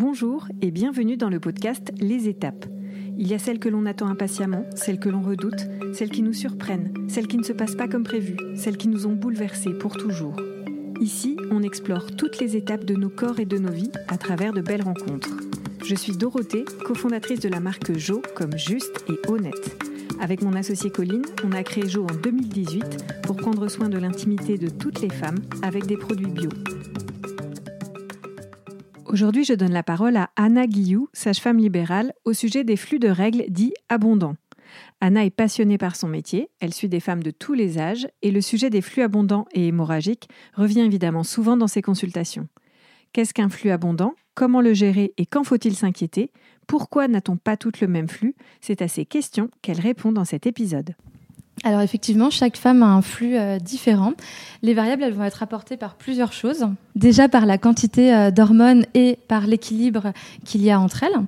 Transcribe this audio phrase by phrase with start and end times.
[0.00, 2.66] Bonjour et bienvenue dans le podcast Les étapes.
[3.18, 6.32] Il y a celles que l'on attend impatiemment, celles que l'on redoute, celles qui nous
[6.32, 9.96] surprennent, celles qui ne se passent pas comme prévu, celles qui nous ont bouleversés pour
[9.96, 10.36] toujours.
[11.00, 14.52] Ici, on explore toutes les étapes de nos corps et de nos vies à travers
[14.52, 15.36] de belles rencontres.
[15.84, 19.76] Je suis Dorothée, cofondatrice de la marque Jo comme juste et honnête.
[20.20, 24.58] Avec mon associé Colline, on a créé Jo en 2018 pour prendre soin de l'intimité
[24.58, 26.50] de toutes les femmes avec des produits bio.
[29.10, 33.08] Aujourd'hui, je donne la parole à Anna Guillou, sage-femme libérale, au sujet des flux de
[33.08, 34.36] règles dits abondants.
[35.00, 38.30] Anna est passionnée par son métier, elle suit des femmes de tous les âges et
[38.30, 42.48] le sujet des flux abondants et hémorragiques revient évidemment souvent dans ses consultations.
[43.14, 44.12] Qu'est-ce qu'un flux abondant?
[44.34, 46.30] Comment le gérer et quand faut-il s'inquiéter?
[46.66, 48.36] Pourquoi n'a-t-on pas toutes le même flux?
[48.60, 50.94] C'est à ces questions qu'elle répond dans cet épisode.
[51.64, 54.12] Alors effectivement, chaque femme a un flux euh, différent.
[54.62, 56.68] Les variables, elles vont être apportées par plusieurs choses.
[56.94, 60.12] Déjà par la quantité euh, d'hormones et par l'équilibre
[60.44, 61.18] qu'il y a entre elles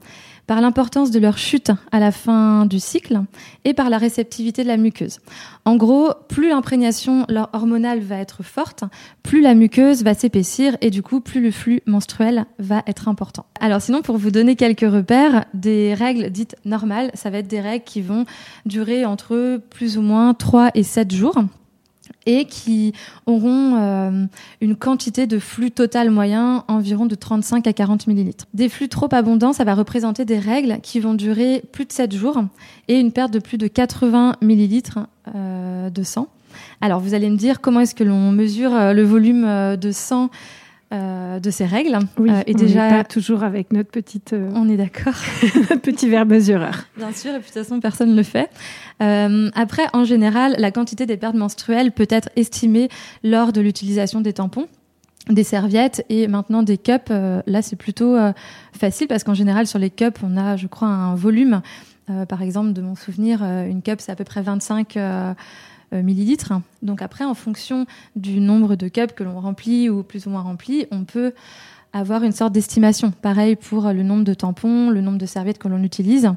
[0.50, 3.20] par l'importance de leur chute à la fin du cycle
[3.65, 5.20] et par la réceptivité de la muqueuse.
[5.65, 8.82] En gros, plus l'imprégnation hormonale va être forte,
[9.23, 13.46] plus la muqueuse va s'épaissir et du coup, plus le flux menstruel va être important.
[13.60, 17.60] Alors sinon, pour vous donner quelques repères, des règles dites normales, ça va être des
[17.60, 18.24] règles qui vont
[18.66, 21.45] durer entre plus ou moins 3 et 7 jours
[22.26, 22.93] et qui
[23.26, 24.26] auront euh,
[24.60, 28.46] une quantité de flux total moyen environ de 35 à 40 millilitres.
[28.54, 32.15] Des flux trop abondants, ça va représenter des règles qui vont durer plus de 7
[32.15, 32.43] jours
[32.88, 35.01] et une perte de plus de 80 millilitres
[35.35, 36.29] euh, de sang.
[36.80, 40.30] Alors vous allez me dire comment est-ce que l'on mesure euh, le volume de sang
[40.93, 41.96] euh, de ces règles.
[42.19, 44.33] Oui, euh, et on déjà pas toujours avec notre petite.
[44.33, 45.15] Euh, on est d'accord.
[45.82, 46.85] petit verre mesureur.
[46.97, 48.51] Bien sûr, et puis de toute façon personne ne le fait.
[48.99, 52.88] après, en général, la quantité des pertes menstruelles peut être estimée
[53.23, 54.66] lors de l'utilisation des tampons
[55.29, 57.10] des serviettes et maintenant des cups.
[57.10, 58.16] là, c'est plutôt
[58.73, 61.63] facile parce qu'en général, sur les cups, on a, je crois, un volume.
[62.29, 65.34] par exemple, de mon souvenir, une cup, c'est à peu près 25 euh,
[65.93, 66.53] millilitres.
[66.82, 70.42] Donc après, en fonction du nombre de cups que l'on remplit ou plus ou moins
[70.42, 71.32] remplit, on peut
[71.92, 73.10] avoir une sorte d'estimation.
[73.10, 76.31] Pareil pour le nombre de tampons, le nombre de serviettes que l'on utilise.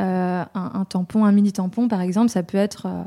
[0.00, 3.02] Euh, un, tampon, un mini tampon, par exemple, ça peut être, euh,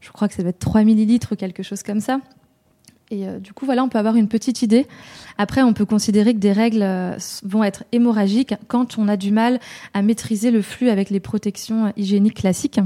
[0.00, 2.20] je crois que ça doit être 3 millilitres ou quelque chose comme ça.
[3.10, 4.86] Et du coup, voilà, on peut avoir une petite idée.
[5.36, 6.84] Après, on peut considérer que des règles
[7.44, 9.60] vont être hémorragiques quand on a du mal
[9.92, 12.80] à maîtriser le flux avec les protections hygiéniques classiques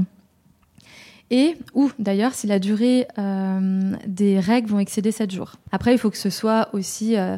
[1.31, 5.53] et ou d'ailleurs si la durée euh, des règles vont excéder 7 jours.
[5.71, 7.37] Après, il faut que ce soit aussi euh,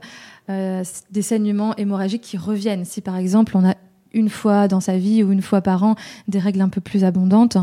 [0.50, 2.86] euh, des saignements hémorragiques qui reviennent.
[2.86, 3.76] Si par exemple on a
[4.14, 5.96] une fois dans sa vie ou une fois par an
[6.28, 7.58] des règles un peu plus abondantes,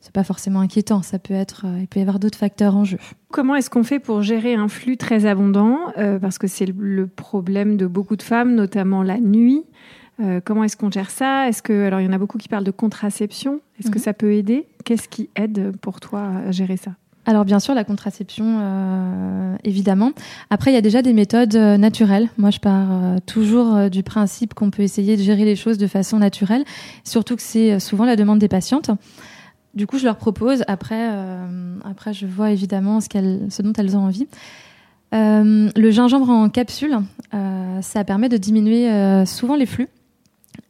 [0.00, 1.02] c'est pas forcément inquiétant.
[1.02, 2.98] Ça peut être, il peut y avoir d'autres facteurs en jeu.
[3.30, 5.78] Comment est-ce qu'on fait pour gérer un flux très abondant
[6.20, 9.64] Parce que c'est le problème de beaucoup de femmes, notamment la nuit?
[10.44, 11.48] Comment est-ce qu'on gère ça?
[11.48, 13.60] Est-ce que alors il y en a beaucoup qui parlent de contraception.
[13.80, 14.04] Est-ce que mhm.
[14.04, 14.66] ça peut aider?
[14.88, 16.92] Qu'est-ce qui aide pour toi à gérer ça?
[17.26, 20.12] Alors bien sûr la contraception euh, évidemment.
[20.48, 22.30] Après il y a déjà des méthodes euh, naturelles.
[22.38, 26.20] Moi je pars toujours du principe qu'on peut essayer de gérer les choses de façon
[26.20, 26.64] naturelle,
[27.04, 28.90] surtout que c'est souvent la demande des patientes.
[29.74, 31.10] Du coup je leur propose après
[32.12, 34.26] je vois évidemment ce dont elles ont envie.
[35.12, 36.96] le gingembre en capsule,
[37.82, 38.88] ça permet de diminuer
[39.26, 39.90] souvent les flux.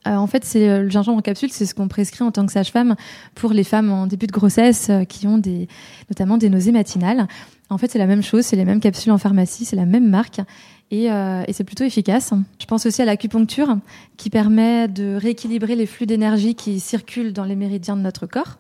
[0.08, 2.46] Euh, en fait, c'est euh, le gingembre en capsule, c'est ce qu'on prescrit en tant
[2.46, 2.96] que sage-femme
[3.34, 5.68] pour les femmes en début de grossesse euh, qui ont des,
[6.08, 7.28] notamment des nausées matinales.
[7.70, 10.08] En fait, c'est la même chose, c'est les mêmes capsules en pharmacie, c'est la même
[10.08, 10.40] marque.
[10.90, 12.32] Et, et c'est plutôt efficace.
[12.58, 13.76] Je pense aussi à l'acupuncture
[14.16, 18.56] qui permet de rééquilibrer les flux d'énergie qui circulent dans les méridiens de notre corps.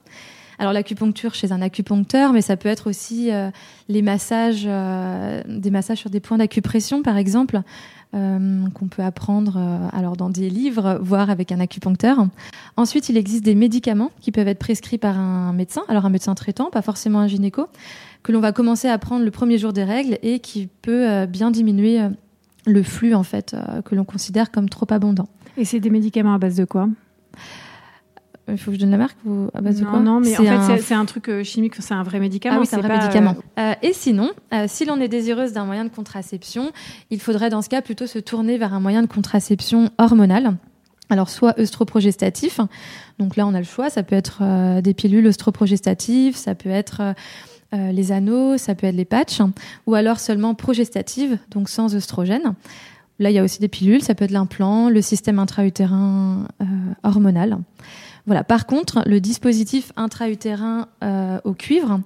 [0.58, 3.30] Alors l'acupuncture chez un acupuncteur, mais ça peut être aussi
[3.88, 7.62] les massages, des massages sur des points d'acupression par exemple,
[8.14, 12.26] euh, qu'on peut apprendre euh, alors dans des livres, voire avec un acupuncteur.
[12.78, 16.34] Ensuite, il existe des médicaments qui peuvent être prescrits par un médecin, alors un médecin
[16.34, 17.66] traitant, pas forcément un gynéco,
[18.22, 21.26] que l'on va commencer à prendre le premier jour des règles et qui peut euh,
[21.26, 22.00] bien diminuer
[22.64, 23.54] le flux en fait
[23.84, 25.28] que l'on considère comme trop abondant.
[25.58, 26.88] Et c'est des médicaments à base de quoi?
[28.50, 30.36] Il faut que je donne la marque ou à base non, de quoi Non, mais
[30.38, 32.56] en fait, c'est un truc euh, chimique, c'est un vrai médicament.
[32.56, 33.36] Ah oui, c'est un vrai médicament.
[33.58, 36.72] Euh, et sinon, euh, si l'on est désireuse d'un moyen de contraception,
[37.10, 40.56] il faudrait dans ce cas plutôt se tourner vers un moyen de contraception hormonal.
[41.10, 42.60] Alors, soit œstroprogestatif,
[43.18, 44.42] donc là on a le choix, ça peut être
[44.82, 47.14] des pilules œstroprogestatives, ça peut être
[47.72, 49.40] les anneaux, ça peut être les patchs,
[49.86, 52.52] ou alors seulement progestatives, donc sans œstrogène.
[53.20, 56.46] Là, il y a aussi des pilules, ça peut être l'implant, le système intra-utérin
[57.02, 57.56] hormonal.
[58.28, 58.44] Voilà.
[58.44, 62.00] Par contre, le dispositif intra-utérin euh, au cuivre,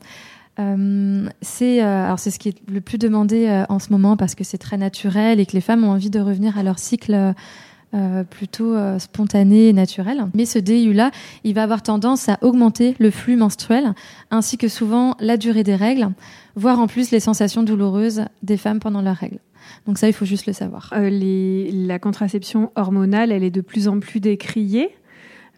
[0.60, 4.36] euh, c'est euh, alors c'est ce qui est le plus demandé en ce moment parce
[4.36, 7.34] que c'est très naturel et que les femmes ont envie de revenir à leur cycle
[8.30, 10.28] plutôt spontané et naturel.
[10.32, 11.10] Mais ce DIU-là,
[11.42, 13.92] il va avoir tendance à augmenter le flux menstruel,
[14.30, 16.08] ainsi que souvent la durée des règles,
[16.54, 19.40] voire en plus les sensations douloureuses des femmes pendant leurs règles.
[19.86, 20.94] Donc ça, il faut juste le savoir.
[20.96, 24.90] La contraception hormonale, elle est de plus en plus décriée.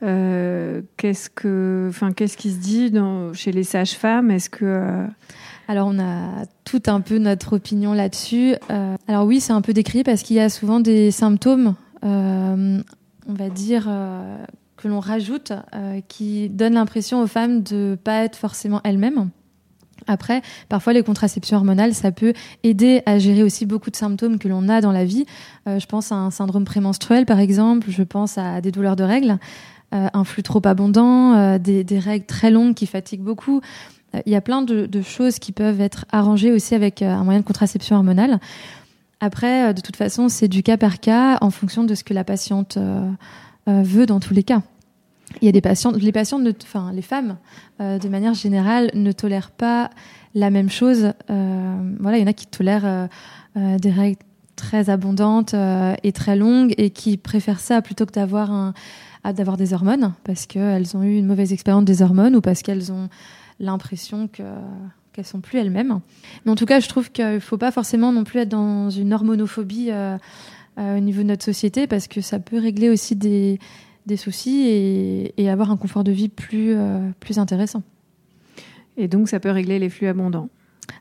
[0.04, 2.92] Euh, qu'est-ce que, enfin, qu'est-ce qui se dit
[3.32, 4.30] chez les sages-femmes?
[4.30, 5.06] Est-ce que euh,
[5.66, 8.54] alors on a tout un peu notre opinion là-dessus.
[8.70, 12.82] Euh, alors oui, c'est un peu décrié parce qu'il y a souvent des symptômes, on
[13.26, 13.88] va dire,
[14.76, 15.52] que l'on rajoute,
[16.08, 19.30] qui donnent l'impression aux femmes de pas être forcément elles-mêmes.
[20.06, 24.48] Après, parfois les contraceptions hormonales, ça peut aider à gérer aussi beaucoup de symptômes que
[24.48, 25.24] l'on a dans la vie.
[25.66, 27.86] Je pense à un syndrome prémenstruel, par exemple.
[27.88, 29.38] Je pense à des douleurs de règles,
[30.12, 33.60] un flux trop abondant, euh, des, règles très longues qui fatiguent beaucoup.
[34.14, 37.24] Euh, Il y a plein de, choses qui peuvent être arrangées aussi avec euh, un
[37.24, 38.38] moyen de contraception hormonale.
[39.20, 42.14] Après, euh, de toute façon, c'est du cas par cas en fonction de ce que
[42.14, 43.08] la patiente euh,
[43.68, 44.62] euh, veut dans tous les cas.
[45.40, 46.12] Il y a des patientes, les
[46.62, 47.38] enfin les femmes,
[47.80, 49.90] euh, de manière générale, ne tolèrent pas
[50.34, 51.12] la même chose.
[51.30, 53.06] Euh, voilà, il y en a qui tolèrent euh,
[53.56, 54.18] euh, des règles
[54.56, 58.74] très abondantes euh, et très longues et qui préfèrent ça plutôt que d'avoir un,
[59.32, 62.92] d'avoir des hormones parce qu'elles ont eu une mauvaise expérience des hormones ou parce qu'elles
[62.92, 63.08] ont
[63.60, 64.42] l'impression que
[65.12, 66.00] qu'elles sont plus elles-mêmes.
[66.44, 69.12] Mais en tout cas, je trouve qu'il faut pas forcément non plus être dans une
[69.12, 70.18] hormonophobie euh,
[70.78, 73.60] euh, au niveau de notre société parce que ça peut régler aussi des,
[74.06, 77.84] des soucis et, et avoir un confort de vie plus, euh, plus intéressant.
[78.96, 80.48] et donc ça peut régler les flux abondants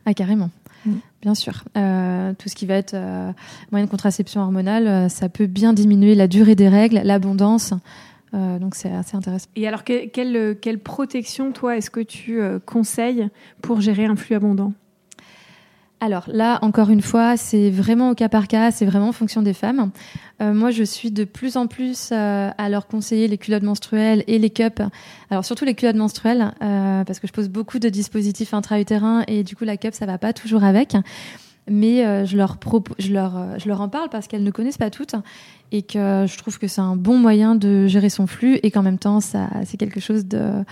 [0.05, 0.51] Ah, carrément.
[0.85, 0.91] Mm.
[1.21, 1.63] Bien sûr.
[1.77, 3.31] Euh, tout ce qui va être euh,
[3.71, 7.73] moyen de contraception hormonale, euh, ça peut bien diminuer la durée des règles, l'abondance.
[8.33, 9.47] Euh, donc c'est assez intéressant.
[9.55, 13.29] Et alors, que- quelle, quelle protection, toi, est-ce que tu euh, conseilles
[13.61, 14.73] pour gérer un flux abondant?
[15.99, 19.41] Alors là, encore une fois, c'est vraiment au cas par cas, c'est vraiment en fonction
[19.41, 19.91] des femmes.
[20.41, 24.25] Euh, moi, je suis de plus en plus euh, à leur conseiller les culottes menstruelles
[24.27, 24.81] et les cups.
[25.29, 29.43] Alors surtout les culottes menstruelles, euh, parce que je pose beaucoup de dispositifs intra-utérins et
[29.43, 30.97] du coup la cup, ça va pas toujours avec.
[31.69, 32.57] Mais euh, je, leur
[32.99, 35.15] je, leur, euh, je leur en parle parce qu'elles ne connaissent pas toutes
[35.71, 38.83] et que je trouve que c'est un bon moyen de gérer son flux et qu'en
[38.83, 40.63] même temps, c'est quelque chose de,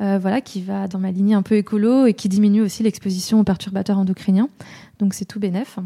[0.00, 3.40] euh, voilà, qui va dans ma lignée un peu écolo et qui diminue aussi l'exposition
[3.40, 4.48] aux perturbateurs endocriniens.
[4.98, 5.78] Donc c'est tout bénef.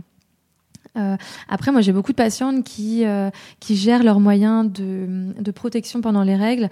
[1.49, 3.05] Après, moi, j'ai beaucoup de patientes qui,
[3.60, 6.69] qui gèrent leurs moyens de, de protection pendant les règles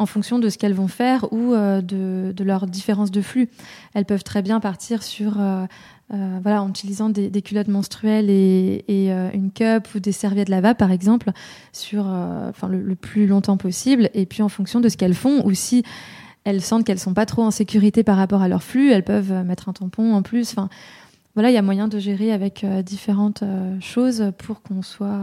[0.00, 3.48] en fonction de ce qu'elles vont faire ou de, de leur différence de flux.
[3.94, 5.40] Elles peuvent très bien partir sur,
[6.12, 10.12] euh, voilà, en utilisant des, des culottes menstruelles et, et euh, une cup ou des
[10.12, 11.32] serviettes lavables, par exemple,
[11.72, 14.08] sur, euh, enfin, le, le plus longtemps possible.
[14.14, 15.82] Et puis, en fonction de ce qu'elles font, ou si
[16.44, 19.32] elles sentent qu'elles sont pas trop en sécurité par rapport à leur flux, elles peuvent
[19.32, 20.50] euh, mettre un tampon en plus.
[20.52, 20.70] Enfin,
[21.34, 25.20] voilà, il y a moyen de gérer avec euh, différentes euh, choses pour qu'on soit,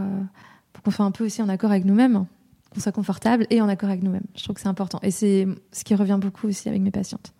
[0.72, 2.26] pour qu'on soit un peu aussi en accord avec nous-mêmes,
[2.72, 4.26] qu'on soit confortable et en accord avec nous-mêmes.
[4.36, 5.00] Je trouve que c'est important.
[5.02, 7.32] Et c'est ce qui revient beaucoup aussi avec mes patientes.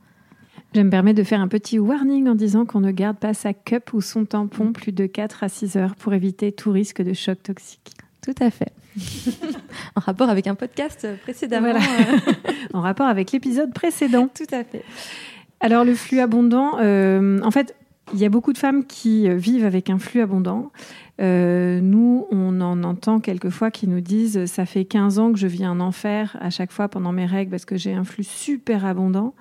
[0.76, 3.54] Je me permets de faire un petit warning en disant qu'on ne garde pas sa
[3.54, 7.14] cup ou son tampon plus de 4 à 6 heures pour éviter tout risque de
[7.14, 7.92] choc toxique.
[8.20, 8.72] Tout à fait.
[9.96, 11.70] en rapport avec un podcast précédemment.
[11.70, 11.80] Voilà.
[12.74, 14.28] En rapport avec l'épisode précédent.
[14.28, 14.84] tout à fait.
[15.60, 17.74] Alors le flux abondant, euh, en fait,
[18.12, 20.70] il y a beaucoup de femmes qui euh, vivent avec un flux abondant.
[21.20, 25.46] Euh, nous, on en entend quelquefois qui nous disent «ça fait 15 ans que je
[25.46, 28.84] vis un enfer à chaque fois pendant mes règles parce que j'ai un flux super
[28.84, 29.34] abondant.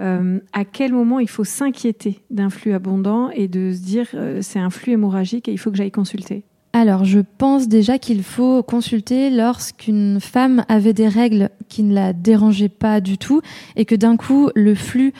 [0.00, 4.08] Euh, À quel moment il faut s'inquiéter d'un flux abondant et de se dire
[4.40, 8.22] c'est un flux hémorragique et il faut que j'aille consulter» Alors, je pense déjà qu'il
[8.22, 13.42] faut consulter lorsqu'une femme avait des règles qui ne la dérangeaient pas du tout
[13.76, 15.12] et que d'un coup, le flux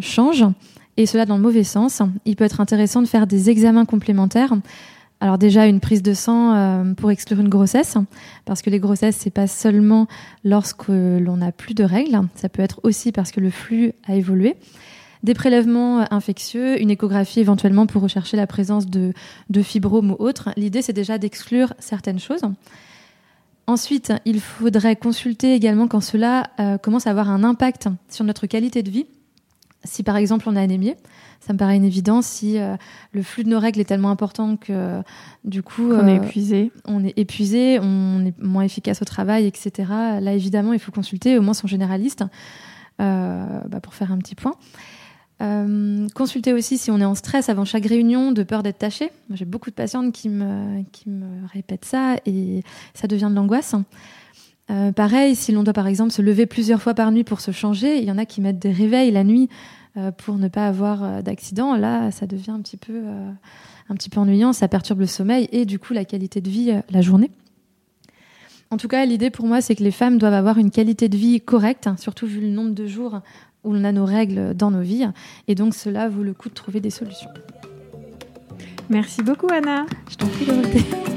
[0.00, 0.44] change,
[0.96, 2.02] et cela dans le mauvais sens.
[2.24, 4.54] Il peut être intéressant de faire des examens complémentaires.
[5.20, 7.96] Alors déjà, une prise de sang euh, pour exclure une grossesse,
[8.44, 10.06] parce que les grossesses, c'est pas seulement
[10.44, 14.16] lorsque l'on n'a plus de règles, ça peut être aussi parce que le flux a
[14.16, 14.56] évolué.
[15.22, 19.14] Des prélèvements euh, infectieux, une échographie éventuellement pour rechercher la présence de,
[19.62, 20.50] fibromes ou autres.
[20.56, 22.42] L'idée, c'est déjà d'exclure certaines choses.
[23.66, 28.46] Ensuite, il faudrait consulter également quand cela euh, commence à avoir un impact sur notre
[28.46, 29.06] qualité de vie.
[29.84, 30.96] Si par exemple on a anémié,
[31.40, 32.26] ça me paraît une évidence.
[32.26, 32.76] Si euh,
[33.12, 35.02] le flux de nos règles est tellement important que
[35.44, 39.72] du coup est euh, épuisé on est épuisé, on est moins efficace au travail, etc.
[40.20, 42.24] Là, évidemment, il faut consulter au moins son généraliste
[43.00, 44.54] euh, bah, pour faire un petit point.
[46.14, 49.10] Consulter aussi si on est en stress avant chaque réunion, de peur d'être taché.
[49.28, 52.62] J'ai beaucoup de patientes qui me, qui me répètent ça et
[52.94, 53.74] ça devient de l'angoisse.
[54.70, 57.50] Euh, pareil, si l'on doit par exemple se lever plusieurs fois par nuit pour se
[57.50, 59.48] changer, il y en a qui mettent des réveils la nuit
[59.96, 61.76] euh, pour ne pas avoir euh, d'accident.
[61.76, 63.02] Là, ça devient un petit peu,
[63.88, 66.72] un petit peu ennuyant, ça perturbe le sommeil et du coup la qualité de vie
[66.90, 67.30] la journée.
[68.70, 71.16] En tout cas, l'idée pour moi, c'est que les femmes doivent avoir une qualité de
[71.16, 73.20] vie correcte, hein, surtout vu le nombre de jours
[73.62, 75.06] où on a nos règles dans nos vies.
[75.46, 77.30] Et donc, cela vaut le coup de trouver des solutions.
[78.88, 79.86] Merci beaucoup, Anna.
[80.10, 81.13] Je t'en prie, Dorothée.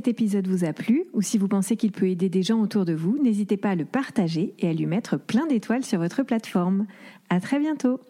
[0.00, 2.86] Cet épisode vous a plu ou si vous pensez qu'il peut aider des gens autour
[2.86, 6.22] de vous, n'hésitez pas à le partager et à lui mettre plein d'étoiles sur votre
[6.22, 6.86] plateforme.
[7.28, 8.00] À très bientôt!